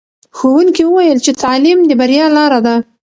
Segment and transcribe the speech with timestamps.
[0.37, 2.75] ښوونکي وویل چې تعلیم د بریا لاره ده.